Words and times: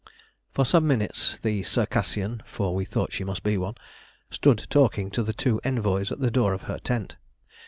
For 0.55 0.65
some 0.65 0.87
minutes 0.87 1.37
the 1.37 1.61
Circassian 1.61 2.41
(for 2.47 2.73
we 2.73 2.85
thought 2.85 3.13
she 3.13 3.23
must 3.23 3.43
be 3.43 3.55
one) 3.55 3.75
stood 4.31 4.65
talking 4.71 5.11
to 5.11 5.21
the 5.21 5.31
two 5.31 5.61
envoys 5.63 6.11
at 6.11 6.19
the 6.19 6.31
door 6.31 6.53
of 6.53 6.63
her 6.63 6.79
tent. 6.79 7.17